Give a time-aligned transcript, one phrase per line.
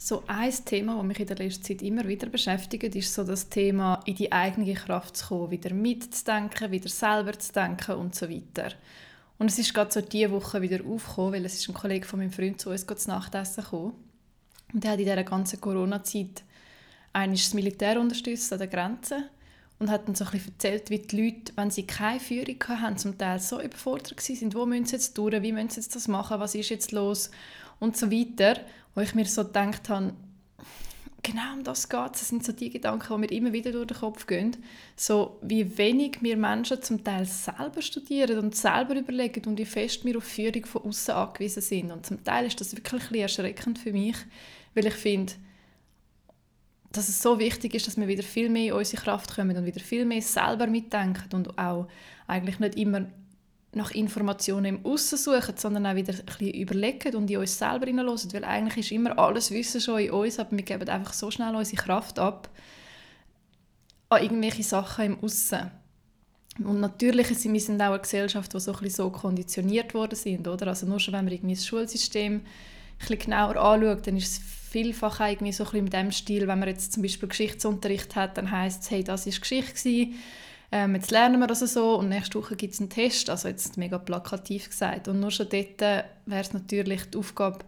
[0.00, 3.48] So ein Thema, das mich in der letzten Zeit immer wieder beschäftigt, ist so das
[3.48, 8.30] Thema, in die eigene Kraft zu kommen, wieder mitzudenken, wieder selber zu denken und so
[8.30, 8.70] weiter.
[9.38, 12.20] Und es ist gerade so diese Woche wieder aufgekommen, weil es ist ein Kollege von
[12.20, 13.94] meinem Freund zu uns zu Nachtessen gekommen.
[14.72, 16.44] Und der hat in dieser ganzen Corona-Zeit
[17.12, 19.24] das Militär unterstützt an der Grenze
[19.80, 22.98] und hat dann so ein bisschen erzählt, wie die Leute, wenn sie keine Führung hatten,
[22.98, 26.06] zum Teil so überfordert waren, wo müssen sie jetzt durch, wie müssen sie jetzt das
[26.06, 27.32] machen, was ist jetzt los
[27.80, 28.60] und so weiter
[28.98, 30.12] wo ich mir so gedacht habe,
[31.22, 32.18] genau um das geht es.
[32.18, 34.56] Das sind so die Gedanken, die mir immer wieder durch den Kopf gehen.
[34.96, 40.04] So, wie wenig wir Menschen zum Teil selber studieren und selber überlegen und wie fest
[40.04, 41.92] wir auf Führung von außen angewiesen sind.
[41.92, 44.16] Und zum Teil ist das wirklich ein erschreckend für mich,
[44.74, 45.34] weil ich finde,
[46.90, 49.64] dass es so wichtig ist, dass wir wieder viel mehr in unsere Kraft kommen und
[49.64, 51.86] wieder viel mehr selber mitdenken und auch
[52.26, 53.06] eigentlich nicht immer
[53.78, 57.86] nach Informationen im Aussen suchen, sondern auch wieder ein bisschen überlegen und in uns selber
[57.86, 61.30] hineinhören, weil eigentlich ist immer alles Wissen schon in uns, aber wir geben einfach so
[61.30, 62.50] schnell unsere Kraft ab
[64.10, 65.70] an irgendwelche Sachen im Aussen.
[66.58, 70.48] Und natürlich sind wir sind auch eine Gesellschaft, die so, ein so konditioniert worden sind,
[70.48, 70.68] oder?
[70.68, 72.42] Also nur schon, wenn man irgendwie das Schulsystem ein
[72.98, 74.38] bisschen genauer anschaut, dann ist es
[74.70, 78.36] vielfach irgendwie so ein bisschen mit dem Stil, wenn man jetzt zum Beispiel Geschichtsunterricht hat,
[78.36, 80.14] dann heißt es, hey, das ist Geschichte gewesen,
[80.70, 83.76] ähm, jetzt lernen wir das so und nächste Woche gibt es einen Test, also jetzt
[83.76, 85.08] mega plakativ gesagt.
[85.08, 87.60] Und nur schon dort wäre es natürlich die Aufgabe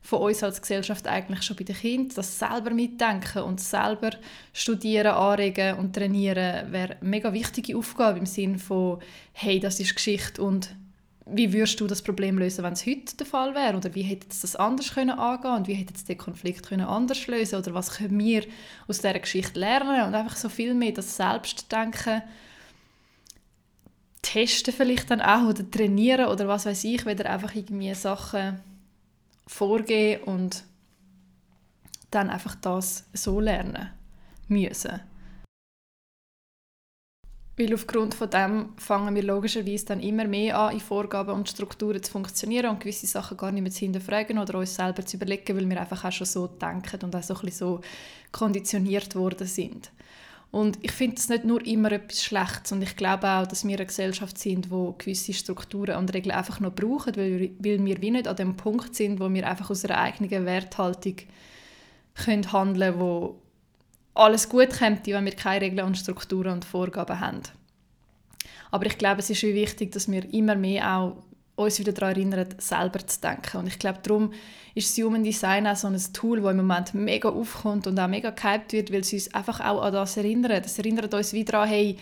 [0.00, 4.10] von uns als Gesellschaft eigentlich schon bei den Kindern, das selber mitdenken und selber
[4.52, 8.98] studieren, anregen und trainieren, wäre eine mega wichtige Aufgabe im Sinne von,
[9.32, 10.76] hey, das ist Geschichte und
[11.26, 13.78] wie würdest du das Problem lösen, wenn es heute der Fall wäre?
[13.78, 17.58] Oder wie hätte das anders können angehen und wie hätte den Konflikt können anders lösen
[17.58, 18.44] Oder was können wir
[18.88, 20.06] aus dieser Geschichte lernen?
[20.06, 22.22] Und einfach so viel mehr das Selbstdenken
[24.24, 28.60] testen vielleicht dann auch oder trainieren oder was weiß ich, wieder einfach irgendwie Sachen
[29.46, 30.64] vorgehen und
[32.10, 33.90] dann einfach das so lernen
[34.48, 35.00] müssen.
[37.56, 42.02] Weil aufgrund von dem fangen wir logischerweise dann immer mehr an, in Vorgaben und Strukturen
[42.02, 45.56] zu funktionieren und gewisse Sachen gar nicht mehr zu hinterfragen oder uns selber zu überlegen,
[45.56, 47.80] weil wir einfach auch schon so denken und auch so ein bisschen so
[48.32, 49.92] konditioniert worden sind.
[50.50, 53.76] Und ich finde es nicht nur immer etwas Schlechtes und ich glaube auch, dass wir
[53.76, 58.10] eine Gesellschaft sind, wo gewisse Strukturen und Regeln einfach noch brauchen, weil, weil wir wie
[58.12, 61.16] nicht an dem Punkt sind, wo wir einfach aus einer eigenen Werthaltung
[62.14, 63.40] können handeln wo
[64.14, 67.42] alles gut kommt, wenn wir keine Regeln und Strukturen und Vorgaben haben.
[68.70, 71.16] Aber ich glaube, es ist wichtig, dass wir immer mehr auch
[71.56, 73.58] uns wieder daran erinnern, selber zu denken.
[73.58, 74.32] Und ich glaube, darum
[74.74, 78.08] ist das Human Design auch so ein Tool, das im Moment mega aufkommt und auch
[78.08, 80.66] mega gehypt wird, weil es uns einfach auch an das erinnert.
[80.66, 81.96] Es erinnert uns wieder daran, hey,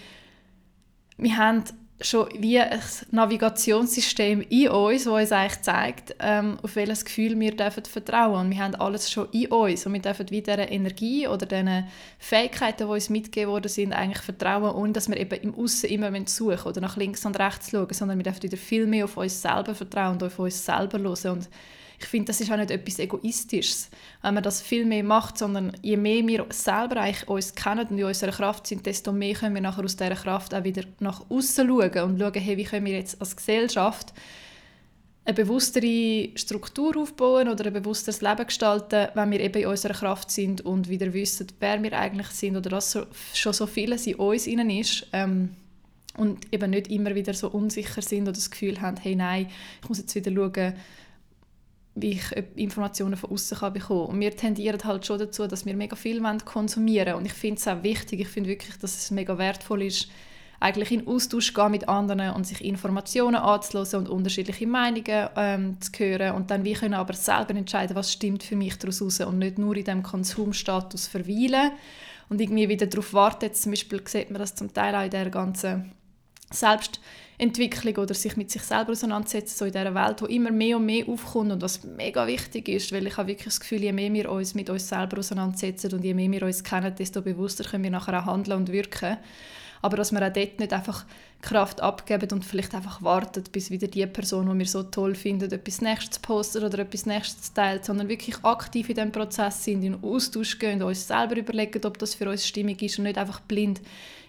[1.18, 1.64] wir haben
[2.02, 2.80] schon wie ein
[3.10, 8.50] Navigationssystem in uns, das uns eigentlich zeigt, ähm, auf welches Gefühl wir dürfen vertrauen Und
[8.50, 11.86] wir haben alles schon in uns und wir dürfen wie dieser Energie oder diesen
[12.18, 16.12] Fähigkeiten, die uns mitgegeben worden sind, eigentlich vertrauen, ohne dass wir eben im Aussen immer
[16.26, 19.40] suchen oder nach links und rechts schauen, sondern wir dürfen wieder viel mehr auf uns
[19.40, 21.32] selber vertrauen und auf uns selber hören.
[21.32, 21.48] Und
[22.02, 23.90] ich finde, das ist auch nicht etwas Egoistisches,
[24.22, 27.98] wenn man das viel mehr macht, sondern je mehr wir selber eigentlich uns kennen und
[27.98, 31.22] in unserer Kraft sind, desto mehr können wir nachher aus dieser Kraft auch wieder nach
[31.30, 34.12] außen schauen und schauen, hey, wie können wir jetzt als Gesellschaft
[35.24, 40.30] eine bewusstere Struktur aufbauen oder ein bewussteres Leben gestalten, wenn wir eben in unserer Kraft
[40.30, 42.98] sind und wieder wissen, wer wir eigentlich sind oder dass
[43.32, 45.50] schon so vieles in uns innen ist ähm,
[46.16, 49.48] und eben nicht immer wieder so unsicher sind oder das Gefühl haben, hey nein,
[49.80, 50.74] ich muss jetzt wieder schauen,
[51.94, 52.24] wie ich
[52.56, 56.22] Informationen von außen kann bekommen und wir tendieren halt schon dazu, dass wir mega viel
[56.44, 57.18] konsumieren wollen.
[57.18, 60.08] und ich finde es auch wichtig, ich finde wirklich, dass es mega wertvoll ist,
[60.62, 65.90] eigentlich in Austausch gehen mit anderen und sich Informationen anzuhören und unterschiedliche Meinungen ähm, zu
[65.98, 69.38] hören und dann wie können aber selber entscheiden, was stimmt für mich daraus raus und
[69.38, 71.72] nicht nur in dem Konsumstatus verweilen
[72.28, 73.52] und irgendwie wieder darauf warten.
[73.52, 75.92] Zum Beispiel sieht man das zum Teil auch in der ganzen
[76.52, 80.86] Selbstentwicklung oder sich mit sich selber auseinandersetzen, so in dieser Welt, wo immer mehr und
[80.86, 84.12] mehr aufkommt und was mega wichtig ist, weil ich habe wirklich das Gefühl, je mehr
[84.12, 87.84] wir uns mit uns selber auseinandersetzen und je mehr wir uns kennen, desto bewusster können
[87.84, 89.18] wir nachher auch handeln und wirken.
[89.82, 91.04] Aber dass wir auch dort nicht einfach
[91.40, 95.50] Kraft abgeben und vielleicht einfach warten, bis wieder die Person, die wir so toll finden,
[95.50, 100.02] etwas Nächstes postet oder etwas Nächstes teilt, sondern wirklich aktiv in diesem Prozess sind, in
[100.02, 103.80] Austausch gehen, uns selber überlegen, ob das für uns stimmig ist und nicht einfach blind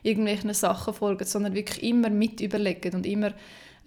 [0.03, 3.33] irgendwelchen Sachen folgen, sondern wirklich immer mit überlegen und immer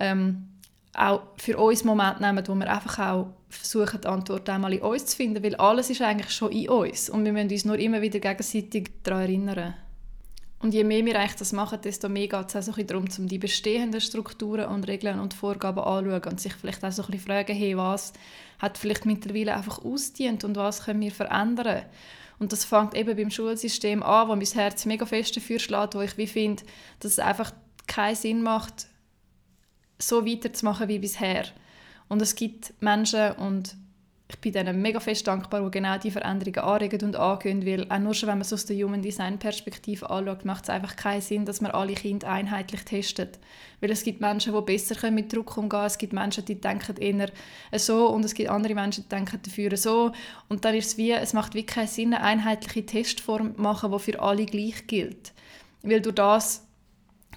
[0.00, 0.48] ähm,
[0.94, 5.06] auch für uns Moment nehmen, wo wir einfach auch versuchen, die Antwort einmal in uns
[5.06, 8.02] zu finden, weil alles ist eigentlich schon in uns und wir müssen uns nur immer
[8.02, 9.74] wieder gegenseitig daran erinnern.
[10.58, 13.04] Und je mehr wir eigentlich das machen, desto mehr geht es auch so ein darum,
[13.18, 17.10] um die bestehenden Strukturen und Regeln und Vorgaben anzuschauen und sich vielleicht auch so ein
[17.10, 18.14] bisschen fragen, hey, was
[18.58, 21.82] hat vielleicht mittlerweile einfach ausdient und was können wir verändern.
[22.38, 26.00] Und das fängt eben beim Schulsystem an, wo mein Herz mega fest dafür schlägt, wo
[26.00, 26.62] ich wie finde,
[27.00, 27.52] dass es einfach
[27.86, 28.88] keinen Sinn macht,
[29.98, 31.46] so weiterzumachen wie bisher.
[32.08, 33.76] Und es gibt Menschen und
[34.28, 37.98] ich bin denen mega fest dankbar, die genau diese Veränderungen anregen und angehen, weil auch
[38.00, 41.20] nur schon, wenn man es aus der Human Design Perspektive anschaut, macht es einfach keinen
[41.20, 43.38] Sinn, dass man alle Kinder einheitlich testet.
[43.80, 46.96] Weil es gibt Menschen, die besser mit Druck umgehen können, es gibt Menschen, die denken
[46.96, 47.30] eher
[47.78, 50.10] so und es gibt andere Menschen, die denken dafür so.
[50.48, 53.92] Und dann ist es wie, es macht wirklich keinen Sinn, eine einheitliche Testform zu machen,
[53.92, 55.34] die für alle gleich gilt.
[55.82, 56.65] Weil durch das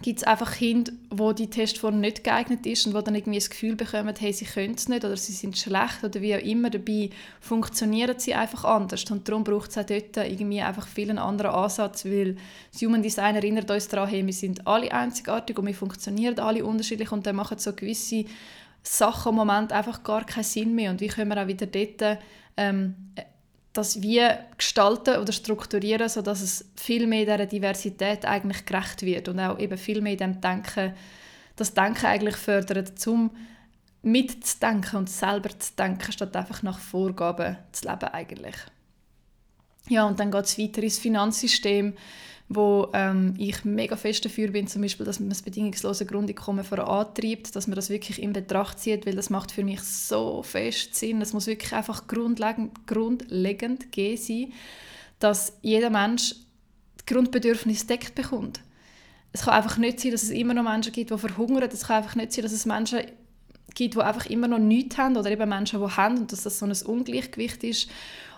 [0.02, 3.50] gibt es einfach Kinder, wo die Testform nicht geeignet ist und wo dann irgendwie das
[3.50, 6.70] Gefühl bekommen, hey, sie können es nicht oder sie sind schlecht oder wie auch immer.
[6.70, 7.10] Dabei
[7.42, 11.52] funktionieren sie einfach anders und darum braucht es auch dort irgendwie einfach viel einen anderen
[11.52, 12.38] Ansatz, weil
[12.72, 16.64] das Human Design erinnert uns daran, hey, wir sind alle einzigartig und wir funktionieren alle
[16.64, 18.26] unterschiedlich und dann machen so gewisse
[18.84, 22.20] Sachen im Moment einfach gar keinen Sinn mehr und wie können wir auch wieder dort
[22.56, 22.96] ähm,
[23.74, 24.22] das wie
[24.58, 29.78] gestalten oder strukturieren, sodass es viel mehr dieser Diversität eigentlich gerecht wird und auch eben
[29.78, 30.94] viel mehr dem Denken,
[31.56, 33.32] das Denken eigentlich fördert, zum
[34.02, 38.56] mitzudenken und selber zu denken, statt einfach nach Vorgaben zu leben eigentlich.
[39.90, 41.94] Ja, und dann geht es weiter ins Finanzsystem
[42.50, 47.56] wo ähm, ich mega fest dafür bin, zum Beispiel, dass man das bedingungslose Grundeinkommen vorantreibt,
[47.56, 51.22] dass man das wirklich in Betracht zieht, weil das macht für mich so fest Sinn.
[51.22, 54.52] Es muss wirklich einfach grundlegend, grundlegend gehen sein,
[55.20, 56.34] dass jeder Mensch
[57.02, 58.62] die Grundbedürfnisse deckt bekommt.
[59.32, 61.70] Es kann einfach nicht sein, dass es immer noch Menschen gibt, die verhungern.
[61.72, 63.02] Es kann einfach nicht sein, dass es Menschen
[63.76, 66.58] gibt, die einfach immer noch nichts haben oder eben Menschen, die haben und dass das
[66.58, 67.90] so ein Ungleichgewicht ist.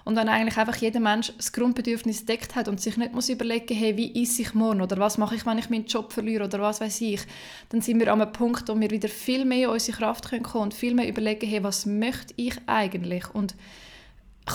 [0.03, 3.75] Und wenn eigentlich einfach jeder Mensch das Grundbedürfnis deckt hat und sich nicht muss überlegen
[3.75, 6.62] hey, wie esse ich morgen oder was mache ich, wenn ich meinen Job verliere oder
[6.62, 7.21] was weiß ich,
[7.69, 10.44] dann sind wir an einem Punkt, wo wir wieder viel mehr in unsere Kraft kommen
[10.44, 13.33] können und viel mehr überlegen, hey, was möchte ich eigentlich?
[13.33, 13.56] Und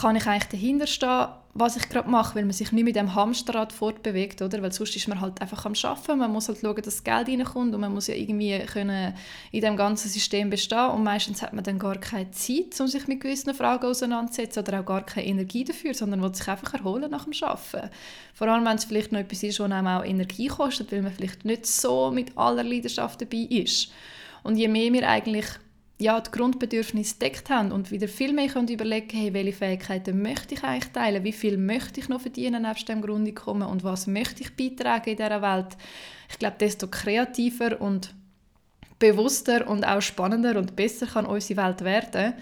[0.01, 1.27] kann ich eigentlich dahinter stehen,
[1.59, 4.61] was ich gerade mache, weil man sich nicht mit dem Hamsterrad fortbewegt, oder?
[4.61, 6.19] Weil sonst ist man halt einfach am Schaffen.
[6.19, 9.15] Man muss halt schauen, dass das Geld reinkommt und man muss ja irgendwie können
[9.53, 13.07] in dem ganzen System bestehen und meistens hat man dann gar keine Zeit, um sich
[13.09, 17.11] mit gewissen Fragen auseinanderzusetzen oder auch gar keine Energie dafür, sondern will sich einfach erholen
[17.11, 17.89] nach dem Schaffen.
[18.35, 21.13] Vor allem, wenn es vielleicht noch etwas ist, was einem auch Energie kostet, weil man
[21.13, 23.91] vielleicht nicht so mit aller Leidenschaft dabei ist.
[24.43, 25.47] Und je mehr wir eigentlich
[25.99, 30.55] ja, die Grundbedürfnisse deckt haben und wieder viel mehr können überlegen hey, welche Fähigkeiten möchte
[30.55, 34.43] ich eigentlich teilen, wie viel möchte ich noch verdienen nebst dem Grundeinkommen und was möchte
[34.43, 35.77] ich beitragen in dieser Welt.
[36.31, 38.15] Ich glaube, desto kreativer und
[38.99, 42.35] bewusster und auch spannender und besser kann unsere Welt werden.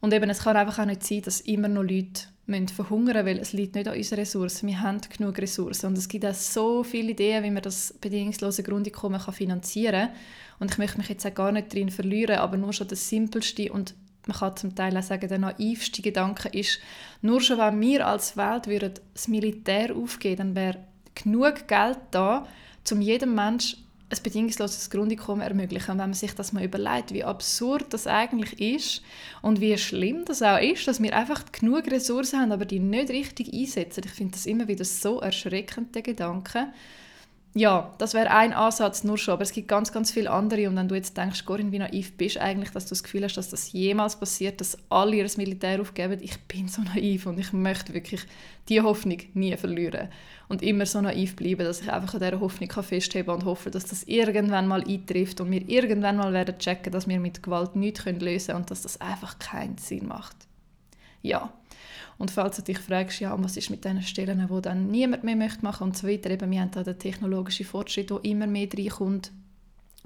[0.00, 2.24] Und eben, es kann einfach auch nicht sein, dass immer noch Leute
[2.60, 4.68] müssen verhungern weil es liegt nicht an unseren Ressourcen.
[4.68, 8.62] Wir haben genug Ressourcen und es gibt auch so viele Ideen, wie man das bedingungslose
[8.62, 10.16] Grundeinkommen kann finanzieren kann.
[10.60, 13.72] Und ich möchte mich jetzt auch gar nicht darin verlieren, aber nur schon das Simpelste
[13.72, 13.94] und
[14.26, 16.78] man kann zum Teil auch sagen, der naivste Gedanke ist,
[17.22, 20.84] nur schon wenn wir als Welt würden das Militär aufgeben, dann wäre
[21.14, 22.46] genug Geld da,
[22.90, 25.92] um jedem Menschen ein bedingungsloses Grundeinkommen ermöglichen.
[25.92, 29.02] Und wenn man sich das mal überlegt, wie absurd das eigentlich ist
[29.40, 33.10] und wie schlimm das auch ist, dass wir einfach genug Ressourcen haben, aber die nicht
[33.10, 34.02] richtig einsetzen.
[34.04, 36.68] Ich finde das immer wieder so erschreckend, der Gedanke
[37.54, 40.76] ja, das wäre ein Ansatz nur schon, aber es gibt ganz, ganz viele andere und
[40.76, 43.50] wenn du jetzt denkst, Corinne, wie naiv bist eigentlich, dass du das Gefühl hast, dass
[43.50, 47.92] das jemals passiert, dass alle ihr Militär aufgeben, ich bin so naiv und ich möchte
[47.92, 48.22] wirklich
[48.70, 50.08] diese Hoffnung nie verlieren
[50.48, 53.84] und immer so naiv bleiben, dass ich einfach an dieser Hoffnung festheben und hoffe, dass
[53.84, 58.06] das irgendwann mal eintrifft und wir irgendwann mal werden checken, dass wir mit Gewalt nichts
[58.06, 60.36] lösen können und dass das einfach keinen Sinn macht.
[61.20, 61.52] Ja,
[62.22, 65.34] und falls du dich fragst, ja, was ist mit diesen Stellen, die dann niemand mehr
[65.34, 68.68] möchte machen und so weiter, eben, wir haben da den technologischen Fortschritt, der immer mehr
[68.72, 69.32] reinkommt.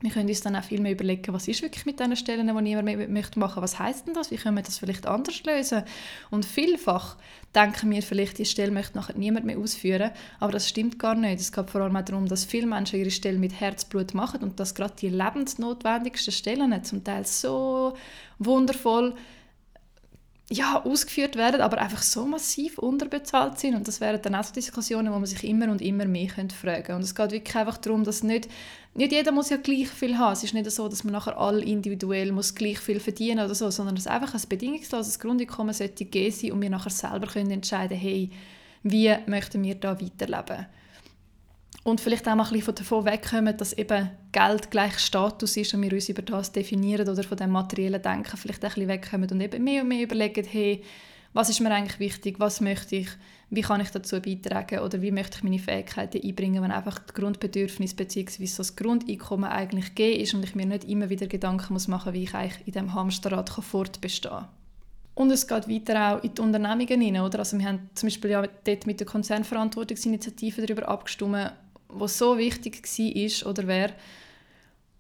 [0.00, 2.62] Wir können uns dann auch viel mehr überlegen, was ist wirklich mit diesen Stellen, die
[2.62, 3.62] niemand mehr möchte machen.
[3.62, 4.30] Was heißt denn das?
[4.30, 5.82] Wie können wir das vielleicht anders lösen?
[6.30, 7.18] Und vielfach
[7.54, 11.40] denken wir vielleicht, die Stelle möchte nachher niemand mehr ausführen, aber das stimmt gar nicht.
[11.40, 14.58] Es geht vor allem auch darum, dass viele Menschen ihre Stelle mit Herzblut machen und
[14.58, 17.92] dass gerade die lebensnotwendigsten Stellen zum Teil so
[18.38, 19.14] wundervoll
[20.48, 23.74] ja, ausgeführt werden, aber einfach so massiv unterbezahlt sind.
[23.74, 26.54] Und das wären dann auch so Diskussionen, wo man sich immer und immer mehr könnte
[26.54, 28.48] fragen Und es geht wirklich einfach darum, dass nicht,
[28.94, 30.34] nicht jeder muss ja gleich viel haben.
[30.34, 33.70] Es ist nicht so, dass man nachher alle individuell muss gleich viel verdienen oder so,
[33.70, 37.98] sondern dass einfach ein bedingungsloses Grundeinkommen sollte geben sein und wir nachher selber können entscheiden,
[37.98, 38.30] hey,
[38.84, 40.66] wie möchten wir da weiterleben
[41.86, 45.82] und vielleicht auch mal ein bisschen davon wegkommen, dass eben Geld gleich Status ist und
[45.82, 49.40] wir uns über das definieren oder von dem materiellen Denken vielleicht ein bisschen wegkommen und
[49.40, 50.82] eben mehr und mehr überlegen, hey,
[51.32, 53.08] was ist mir eigentlich wichtig, was möchte ich,
[53.50, 57.14] wie kann ich dazu beitragen oder wie möchte ich meine Fähigkeiten einbringen, wenn einfach das
[57.14, 58.48] Grundbedürfnis bzw.
[58.56, 62.24] das Grundeinkommen eigentlich gegeben ist und ich mir nicht immer wieder Gedanken muss machen wie
[62.24, 64.48] ich eigentlich in diesem Hamsterrad fortbestehen kann.
[65.14, 67.38] Und es geht weiter auch in die Unternehmungen hinein, oder?
[67.38, 71.52] Also wir haben zum Beispiel ja dort mit der Konzernverantwortungsinitiative darüber abgestimmt,
[71.88, 73.92] was so wichtig war oder wäre,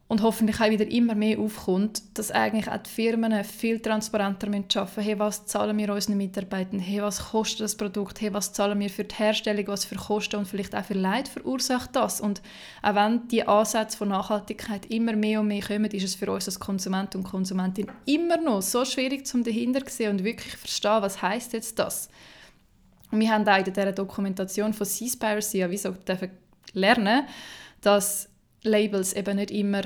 [0.08, 4.68] und hoffentlich auch wieder immer mehr aufkommt, dass eigentlich auch die Firmen viel transparenter arbeiten
[4.68, 5.02] müssen.
[5.02, 6.78] Hey, was zahlen wir unseren Mitarbeitern?
[6.78, 8.20] Hey, was kostet das Produkt?
[8.20, 9.66] Hey, was zahlen wir für die Herstellung?
[9.66, 12.20] Was für Kosten und vielleicht auch für Leid verursacht das?
[12.20, 12.40] Und
[12.82, 16.46] auch wenn die Ansätze von Nachhaltigkeit immer mehr und mehr kommen, ist es für uns
[16.46, 20.58] als Konsument und Konsumentin immer noch so schwierig, zum dahinter zu sehen und wirklich zu
[20.58, 22.08] verstehen, was heißt jetzt das?
[23.10, 25.92] Und wir haben auch in dieser Dokumentation von Seaspiracy ja wieso
[26.76, 27.26] lernen,
[27.80, 28.28] dass
[28.62, 29.82] Labels eben nicht immer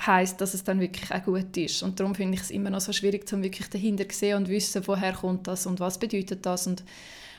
[0.00, 1.82] heißt, dass es dann wirklich auch gut ist.
[1.82, 4.48] Und darum finde ich es immer noch so schwierig, um wirklich dahinter zu sehen und
[4.48, 6.84] wissen, woher kommt das und was bedeutet das und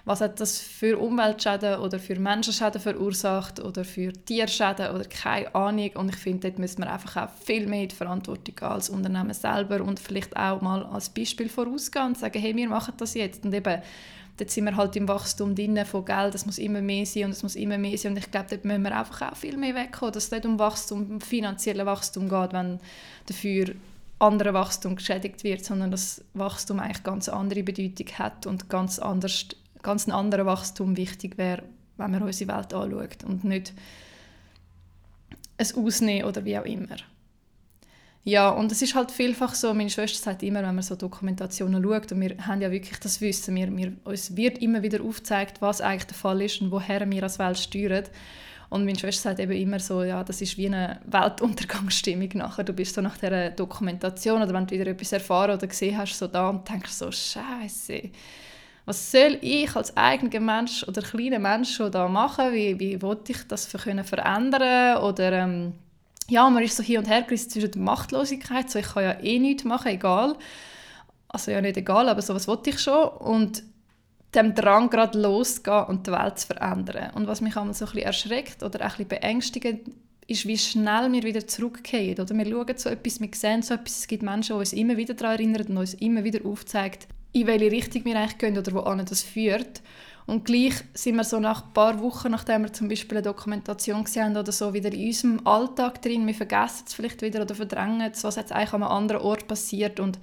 [0.06, 5.92] was hat das für Umweltschäden oder für Menschenschäden verursacht oder für Tierschäden oder keine Ahnung.
[5.96, 9.82] Und ich finde, dort müssen wir einfach auch viel mehr die Verantwortung als Unternehmen selber
[9.84, 13.46] und vielleicht auch mal als Beispiel vorausgehen und sagen, hey, wir machen das jetzt.
[13.46, 13.82] Und eben
[14.40, 17.32] dort sind wir halt im Wachstum drin von Geld, es muss immer mehr sein und
[17.32, 19.76] es muss immer mehr sein und ich glaube, dort müssen wir einfach auch viel mehr
[19.76, 22.80] wegkommen, dass es nicht um Wachstum, um finanzielle Wachstum geht, wenn
[23.26, 23.76] dafür
[24.20, 29.48] andere Wachstum geschädigt wird, sondern dass Wachstum eigentlich ganz andere Bedeutung hat und ganz, anders,
[29.82, 31.64] ganz ein anderer Wachstum wichtig wäre,
[31.98, 33.74] wenn man unsere Welt anschaut und nicht
[35.58, 36.98] ein Ausnehmen oder wie auch immer.
[38.30, 41.82] Ja, und es ist halt vielfach so, meine Schwester sagt immer, wenn man so Dokumentationen
[41.82, 45.64] schaut, und wir haben ja wirklich das Wissen, wir, wir, uns wird immer wieder aufgezeigt,
[45.64, 48.04] was eigentlich der Fall ist und woher wir als Welt steuern.
[48.70, 52.64] Und meine Schwester sagt eben immer so, ja, das ist wie eine Weltuntergangsstimmung nachher.
[52.64, 56.16] Du bist so nach dieser Dokumentation oder wenn du wieder etwas erfahren oder gesehen hast,
[56.16, 58.12] so da und denkst so, Scheiße,
[58.86, 62.54] was soll ich als eigener Mensch oder kleiner Mensch schon da machen?
[62.54, 65.74] Wie, wie wollte ich das für können verändern oder ähm,
[66.30, 69.20] ja, man ist so hin und her gerissen zwischen der Machtlosigkeit, so ich kann ja
[69.20, 70.36] eh nichts machen, egal.
[71.28, 73.08] Also ja, nicht egal, aber so was wollte ich schon.
[73.08, 73.64] Und
[74.36, 77.12] dem Drang gerade losgehen und die Welt zu verändern.
[77.16, 79.82] Und was mich einmal so ein bisschen erschreckt oder ein bisschen beängstigend
[80.28, 82.24] ist, wie schnell wir wieder zurückkehren.
[82.24, 84.98] Oder wir schauen so etwas, wir sehen so etwas, es gibt Menschen, die uns immer
[84.98, 87.00] wieder daran erinnern und uns immer wieder aufzeigen,
[87.34, 89.82] in welche Richtung wir eigentlich gehen oder wo das führt.
[90.30, 94.04] Und gleich sind wir so nach ein paar Wochen, nachdem wir zum Beispiel eine Dokumentation
[94.04, 96.28] gesehen haben oder so, wieder in unserem Alltag drin.
[96.28, 99.48] Wir vergessen es vielleicht wieder oder verdrängen es, was jetzt eigentlich an einem anderen Ort
[99.48, 100.00] passiert.
[100.00, 100.20] Und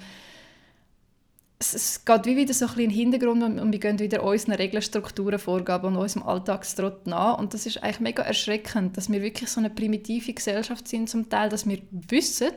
[1.58, 3.98] es, es geht wie wieder so ein bisschen in den Hintergrund und, und wir gehen
[3.98, 7.38] wieder unseren Regeln, Strukturen, Vorgaben und unserem Alltagstrott nach.
[7.38, 11.28] Und das ist eigentlich mega erschreckend, dass wir wirklich so eine primitive Gesellschaft sind zum
[11.28, 12.52] Teil, dass wir wissen,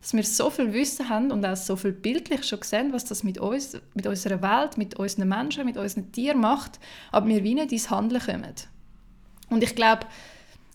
[0.00, 3.24] dass wir so viel Wissen haben und auch so viel bildlich schon gesehen, was das
[3.24, 6.78] mit uns, mit unserer Welt, mit unseren Menschen, mit unseren Tieren macht,
[7.10, 8.54] aber wir wie nicht ins Handeln kommen.
[9.50, 10.06] Und ich glaube,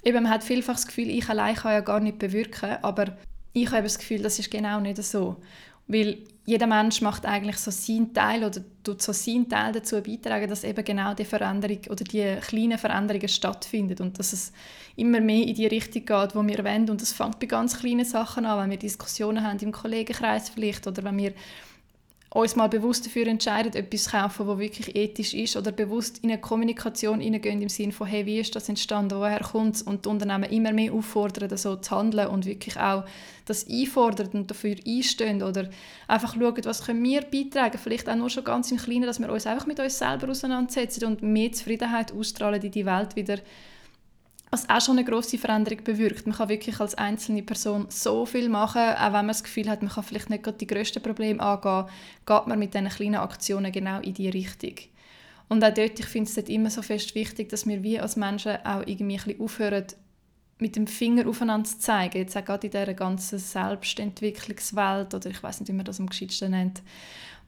[0.03, 3.18] eben, man hat vielfach das Gefühl, ich allein kann ja gar nicht bewirken, aber
[3.53, 5.38] ich habe das Gefühl, das ist genau nicht so.
[5.88, 10.50] Weil jeder Mensch macht eigentlich so seinen Teil oder tut so seinen Teil dazu beitragen,
[10.50, 14.52] dass eben genau die Veränderung oder die kleinen Veränderungen stattfinden und dass es
[14.96, 16.90] immer mehr in die Richtung geht, wo wir wollen.
[16.90, 20.86] Und das fängt bei ganz kleinen Sachen an, wenn wir Diskussionen haben im Kollegenkreis vielleicht
[20.86, 21.34] oder wenn wir
[22.34, 26.42] uns mal bewusst dafür entscheiden, etwas kaufen, das wirklich ethisch ist oder bewusst in eine
[26.42, 30.10] Kommunikation hineingehen im Sinne von, hey, wie ist das entstanden, woher kommt es und die
[30.10, 33.06] Unternehmen immer mehr auffordern, so zu handeln und wirklich auch
[33.46, 35.70] das einfordern und dafür einstehen oder
[36.08, 39.32] einfach schauen, was können wir beitragen, vielleicht auch nur schon ganz im Kleinen, dass wir
[39.32, 43.38] uns einfach mit uns selber auseinandersetzen und mehr Zufriedenheit ausstrahlen in die Welt wieder
[44.53, 46.27] was auch schon eine große Veränderung bewirkt.
[46.27, 49.81] Man kann wirklich als einzelne Person so viel machen, auch wenn man das Gefühl hat,
[49.81, 51.86] man kann vielleicht nicht gerade die grössten Probleme angehen,
[52.24, 54.75] geht man mit diesen kleinen Aktionen genau in die Richtung.
[55.50, 58.15] Und auch dort, ich finde es dort immer so fest wichtig, dass wir wie als
[58.15, 59.86] Menschen auch irgendwie ein bisschen aufhören,
[60.60, 62.19] mit dem Finger aufeinander zu zeigen.
[62.19, 66.07] Jetzt auch gerade in dieser ganzen Selbstentwicklungswelt, oder ich weiß nicht, wie man das am
[66.07, 66.83] geschicktesten nennt,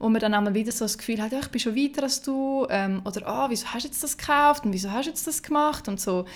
[0.00, 2.20] wo man dann einmal wieder so das Gefühl hat, ja, ich bin schon weiter als
[2.20, 5.26] du, ähm, oder ah, wieso hast du jetzt das gekauft und wieso hast du jetzt
[5.26, 6.26] das gemacht und so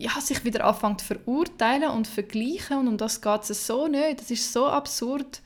[0.00, 4.20] ja, sich wieder anfängt zu verurteilen und vergleichen und um das geht es so nicht.
[4.20, 5.42] Das ist so absurd,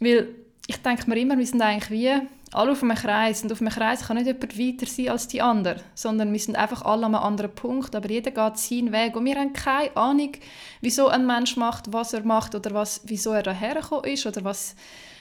[0.00, 0.34] weil
[0.66, 3.70] ich denke mir immer, wir sind eigentlich wie alle auf einem Kreis und auf einem
[3.70, 7.14] Kreis kann nicht jemand weiter sein als die anderen, sondern wir sind einfach alle an
[7.14, 10.32] einem anderen Punkt, aber jeder geht seinen Weg und wir haben keine Ahnung,
[10.80, 14.76] wieso ein Mensch macht, was er macht oder was, wieso er dahergekommen ist oder was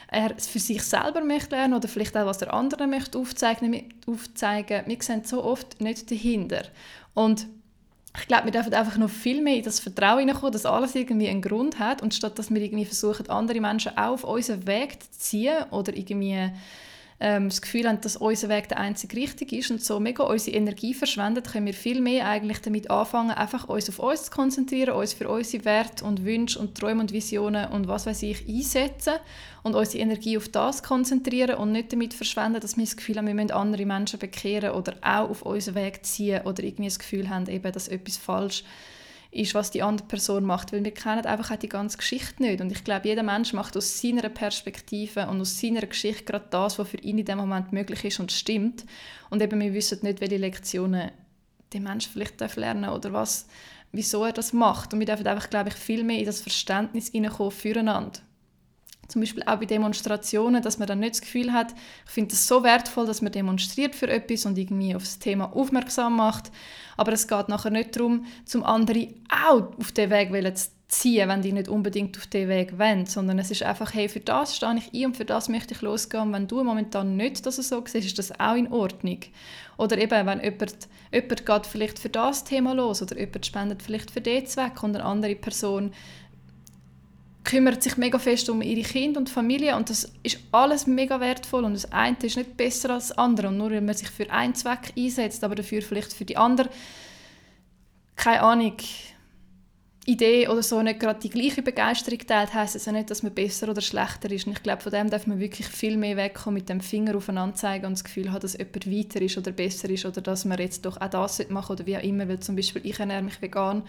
[0.09, 4.83] er für sich selber möchte lernen oder vielleicht auch, was der andere möchte aufzeigen, aufzeigen.
[4.85, 6.63] Wir sehen so oft nicht dahinter.
[7.13, 7.47] Und
[8.19, 11.29] ich glaube, wir dürfen einfach noch viel mehr in das Vertrauen hineinkommen, dass alles irgendwie
[11.29, 15.03] einen Grund hat und statt dass wir irgendwie versuchen, andere Menschen auch auf unseren Weg
[15.03, 16.51] zu ziehen oder irgendwie
[17.19, 20.55] ähm, das Gefühl haben, dass unser Weg der einzige richtig ist und so mega unsere
[20.55, 24.95] Energie verschwendet, können wir viel mehr eigentlich damit anfangen, einfach uns auf uns zu konzentrieren,
[24.95, 29.15] uns für unsere Werte und Wünsche und Träume und Visionen und was weiß ich einsetzen
[29.63, 33.27] und unsere Energie auf das konzentrieren und nicht damit verschwenden, dass wir das Gefühl haben,
[33.27, 37.29] wir müssen andere Menschen bekehren oder auch auf unseren Weg ziehen oder irgendwie das Gefühl
[37.29, 38.67] haben, eben, dass etwas falsch ist
[39.37, 42.59] ist, was die andere Person macht, weil wir kennen einfach auch die ganze Geschichte nicht.
[42.59, 46.79] Und ich glaube, jeder Mensch macht aus seiner Perspektive und aus seiner Geschichte gerade das,
[46.79, 48.85] was für ihn in dem Moment möglich ist und stimmt.
[49.29, 51.11] Und eben, wir wissen nicht, welche Lektionen
[51.71, 53.47] der Mensch vielleicht lernen darf oder was,
[53.91, 54.93] wieso er das macht.
[54.93, 58.19] Und wir dürfen einfach, glaube ich, viel mehr in das Verständnis hineinkommen füreinander.
[59.07, 61.73] Zum Beispiel auch bei Demonstrationen, dass man dann nicht das Gefühl hat,
[62.05, 65.55] ich finde es so wertvoll, dass man demonstriert für etwas und irgendwie auf das Thema
[65.55, 66.51] aufmerksam macht.
[66.97, 71.41] Aber es geht nachher nicht darum, zum anderen auch auf den Weg zu ziehen, wenn
[71.41, 74.77] die nicht unbedingt auf den Weg wollen, sondern es ist einfach, hey, für das stehe
[74.77, 76.31] ich ein und für das möchte ich losgehen.
[76.31, 79.19] Wenn du momentan nicht das so siehst, ist das auch in Ordnung.
[79.77, 84.11] Oder eben, wenn jemand, jemand geht vielleicht für das Thema los oder jemand spendet vielleicht
[84.11, 85.91] für den Zweck und eine andere Person
[87.47, 91.63] kümmert sich mega fest um ihre Kinder und Familie und das ist alles mega wertvoll
[91.63, 94.29] und das eine ist nicht besser als das andere und nur wenn man sich für
[94.29, 96.69] einen Zweck einsetzt, aber dafür vielleicht für die andere
[98.17, 98.75] keine Ahnung
[100.05, 103.33] Idee oder so nicht gerade die gleiche Begeisterung teilt, heisst es ja nicht, dass man
[103.33, 104.47] besser oder schlechter ist.
[104.47, 107.55] Und ich glaube, von dem darf man wirklich viel mehr wegkommen, mit dem Finger aufeinander
[107.55, 110.59] zeigen und das Gefühl haben, dass jemand weiter ist oder besser ist oder dass man
[110.59, 113.41] jetzt doch auch das machen oder wie auch immer, weil zum Beispiel ich ernähre mich
[113.41, 113.83] vegan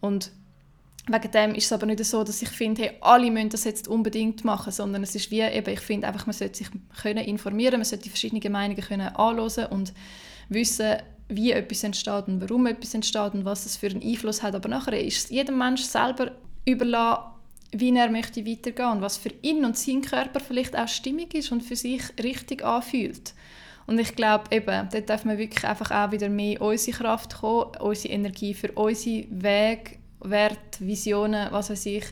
[0.00, 0.32] und
[1.06, 3.88] Wegen dem ist es aber nicht so, dass ich finde, hey, alle müssen das jetzt
[3.88, 6.68] unbedingt machen, sondern es ist wie eben, ich finde einfach, man sollte sich
[7.02, 9.92] können informieren, man sollte die verschiedenen Meinungen können anhören und
[10.48, 10.96] wissen,
[11.28, 14.54] wie etwas entsteht und warum etwas entsteht und was es für einen Einfluss hat.
[14.54, 16.32] Aber nachher ist es jedem Menschen selber
[16.64, 17.32] überlassen,
[17.72, 21.52] wie er möchte weitergehen und was für ihn und seinen Körper vielleicht auch stimmig ist
[21.52, 23.34] und für sich richtig anfühlt.
[23.86, 27.76] Und ich glaube, eben, dort darf man wirklich einfach auch wieder mehr unsere Kraft kommen,
[27.80, 32.04] unsere Energie für unseren Weg Werte, Visionen, was weiß ich,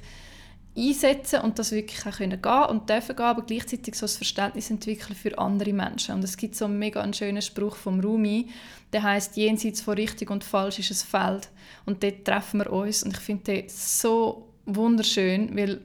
[0.76, 4.71] einsetzen und das wirklich auch können gehen und dürfen gehen, aber gleichzeitig so ein Verständnis
[4.71, 6.14] entwickeln für andere Menschen.
[6.14, 8.49] Und es gibt so einen mega schönen Spruch vom Rumi,
[8.92, 11.50] der heißt jenseits von richtig und falsch ist ein Feld
[11.85, 15.80] und dort treffen wir uns und ich finde den so wunderschön, weil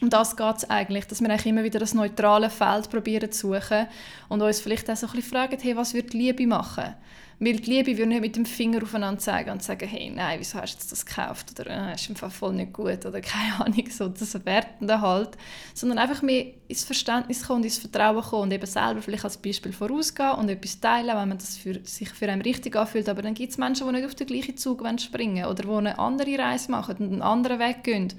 [0.00, 3.52] um das geht es eigentlich, dass wir eigentlich immer wieder das neutrale Feld probieren zu
[3.52, 3.86] suchen
[4.28, 6.94] und uns vielleicht auch so ein bisschen fragen, hey, was würde Liebe machen?
[7.40, 10.60] Weil die Liebe würde nicht mit dem Finger aufeinander zeigen und sagen, hey, nein, wieso
[10.60, 11.52] hast du das gekauft?
[11.60, 15.30] Oder äh, ist einfach voll nicht gut oder keine Ahnung, so das Wertende halt.
[15.72, 19.36] Sondern einfach mehr ins Verständnis kommen und ins Vertrauen kommen und eben selber vielleicht als
[19.36, 23.08] Beispiel vorausgehen und etwas teilen, wenn man das für, sich für einen richtig anfühlt.
[23.08, 25.70] Aber dann gibt es Menschen, die nicht auf den gleichen Zug springen wollen oder die
[25.70, 28.14] eine andere Reise machen und einen anderen Weg gehen.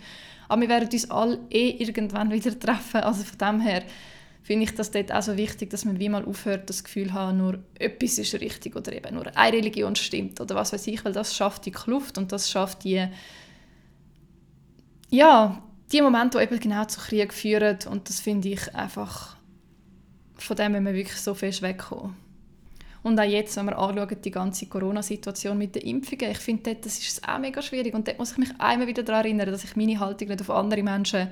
[0.49, 3.01] Aber wir werden uns alle eh irgendwann wieder treffen.
[3.01, 3.83] Also von dem her
[4.43, 7.37] finde ich das dort auch so wichtig, dass man wie mal aufhört, das Gefühl haben,
[7.37, 11.13] nur etwas ist richtig oder eben nur eine Religion stimmt oder was weiß ich, weil
[11.13, 13.07] das schafft die Kluft und das schafft die
[15.11, 19.37] ja, die Momente, die eben genau zu Krieg führen und das finde ich einfach
[20.41, 22.15] von dem müssen wir wirklich so fest wegkommen.
[23.09, 26.99] Und auch jetzt, wenn wir anschauen, die ganze Corona-Situation mit den Impfungen, ich finde, das
[26.99, 27.93] ist auch mega schwierig.
[27.93, 30.49] Und dort muss ich mich einmal wieder daran erinnern, dass ich meine Haltung nicht auf
[30.49, 31.29] andere Menschen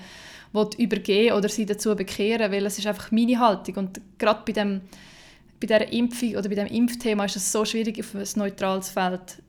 [0.78, 3.76] übergeben oder sie dazu bekehren, weil es ist einfach meine Haltung.
[3.76, 4.82] Und gerade bei dem
[5.60, 9.42] bei dieser Impfung oder bei dem Impfthema ist es so schwierig, auf ein neutrales Feld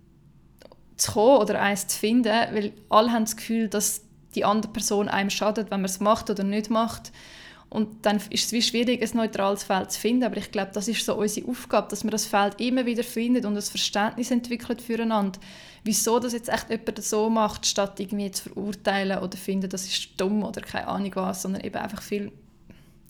[0.96, 4.02] zu kommen oder eins zu finden, weil alle haben das Gefühl, dass
[4.34, 7.12] die andere Person einem schadet, wenn man es macht oder nicht macht.
[7.70, 10.24] Und dann ist es wie schwierig, ein neutrales Feld zu finden.
[10.24, 13.44] Aber ich glaube, das ist so unsere Aufgabe, dass man das Feld immer wieder findet
[13.44, 15.38] und das Verständnis entwickelt füreinander.
[15.85, 20.18] Wieso das jetzt echt jemand so macht, statt irgendwie zu verurteilen oder finden, das ist
[20.18, 22.33] dumm oder keine Ahnung was, sondern eben einfach viel,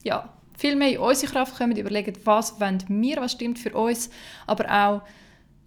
[0.02, 4.10] ja, viel mehr in unsere Kraft kommen, überlegen, was wollen wir, was stimmt für uns,
[4.46, 5.02] aber auch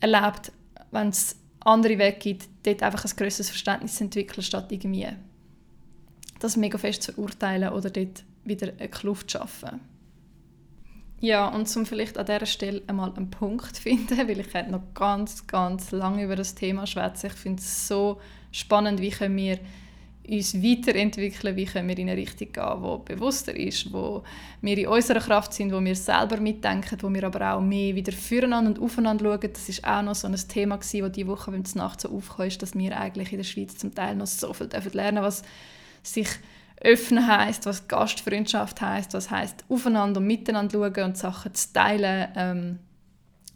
[0.02, 0.52] erlebt,
[0.92, 5.08] wenn es andere Wege gibt, dort einfach ein größeres Verständnis zu entwickeln, statt irgendwie
[6.40, 9.82] das mega fest zu verurteilen oder dort wieder eine Kluft schaffen.
[11.20, 15.46] Ja, und zum vielleicht an dieser Stelle einmal einen Punkt finden, weil ich noch ganz,
[15.46, 17.28] ganz lange über das Thema schwätze.
[17.28, 18.20] Ich finde es so
[18.52, 19.60] spannend, wie können wir
[20.28, 24.24] uns weiterentwickeln, wie können wir in eine Richtung gehen, die bewusster ist, wo
[24.62, 28.12] wir in unserer Kraft sind, wo wir selber mitdenken, wo wir aber auch mehr wieder
[28.12, 29.54] füreinander und aufeinander schauen.
[29.54, 32.10] Das ist auch noch so ein Thema gewesen, das diese Woche, wenn es nachts so
[32.10, 35.24] aufkam, ist, dass wir eigentlich in der Schweiz zum Teil noch so viel lernen dürfen,
[35.24, 35.44] was
[36.04, 36.28] sich
[36.84, 42.30] öffnen heißt, was Gastfreundschaft heißt, was heißt aufeinander und miteinander schauen und Sachen zu teilen,
[42.36, 42.80] ähm,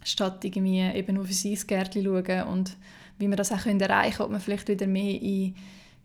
[0.04, 2.76] statt irgendwie eben nur für sein Gärtchen schauen und
[3.18, 5.54] wie wir das auch können erreichen ob man vielleicht wieder mehr in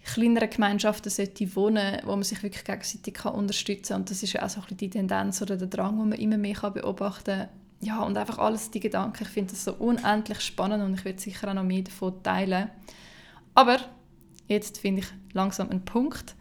[0.03, 4.01] kleineren Gemeinschaften sollte wohnen, wo man sich wirklich gegenseitig kann unterstützen kann.
[4.01, 6.19] Und das ist ja auch so ein bisschen die Tendenz oder der Drang, den man
[6.19, 7.49] immer mehr kann beobachten kann.
[7.81, 9.23] Ja, und einfach alles die Gedanken.
[9.23, 12.69] Ich finde das so unendlich spannend und ich werde sicher auch noch mehr davon teilen.
[13.55, 13.79] Aber
[14.47, 16.35] jetzt finde ich langsam einen Punkt.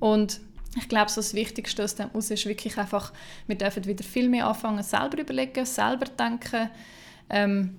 [0.00, 0.40] Und
[0.76, 3.12] ich glaube, so das Wichtigste aus dem ist wirklich einfach,
[3.46, 6.70] wir dürfen wieder viel mehr anfangen, selber überlegen, selber denken.
[7.30, 7.76] Ähm,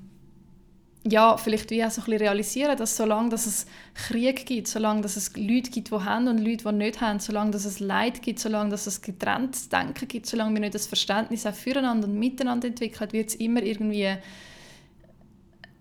[1.08, 5.02] ja, vielleicht wie auch so ein bisschen realisieren, dass solange dass es Krieg gibt, solange
[5.02, 8.22] dass es Leute gibt, die haben und Leute, die nicht haben, solange dass es Leid
[8.22, 12.20] gibt, solange dass es getrenntes Denken gibt, solange wir nicht das Verständnis auch füreinander und
[12.20, 14.14] miteinander entwickeln, wird es immer irgendwie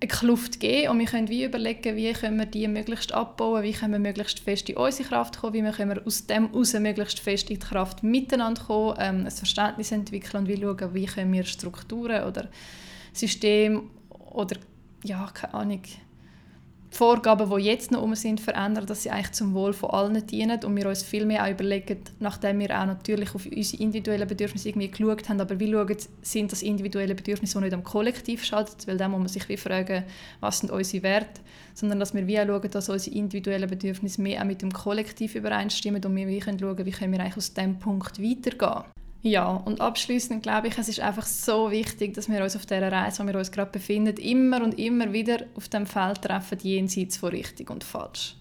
[0.00, 3.72] eine Kluft geben und wir können wie überlegen, wie können wir die möglichst abbauen, wie
[3.72, 7.18] können wir möglichst fest in unsere Kraft kommen, wie können wir aus dem heraus möglichst
[7.18, 11.32] fest in die Kraft miteinander kommen, ähm, ein Verständnis entwickeln und wie schauen, wie können
[11.32, 12.48] wir Strukturen oder
[13.12, 13.82] Systeme
[14.30, 14.56] oder
[15.02, 15.82] ja, keine Ahnung,
[16.90, 20.64] Vorgaben, die jetzt noch um sind, verändern, dass sie eigentlich zum Wohl von allen dienen
[20.64, 24.70] und wir uns viel mehr auch überlegen, nachdem wir auch natürlich auf unsere individuellen Bedürfnisse
[24.70, 28.74] irgendwie geschaut haben, aber wie schauen, sind das individuelle Bedürfnisse, die nicht am Kollektiv schaden,
[28.86, 30.04] weil dann muss man sich wie fragen,
[30.40, 31.40] was sind unsere Werte,
[31.74, 35.34] sondern dass wir wie auch schauen, dass unsere individuellen Bedürfnisse mehr auch mit dem Kollektiv
[35.34, 38.84] übereinstimmen und wir wie können schauen, wie können wir eigentlich aus diesem Punkt weitergehen.
[39.22, 42.92] Ja, und abschließend glaube ich, es ist einfach so wichtig, dass wir uns auf dieser
[42.92, 47.16] Reise, wo wir uns gerade befinden, immer und immer wieder auf dem Feld treffen, jenseits
[47.16, 48.37] von richtig und falsch.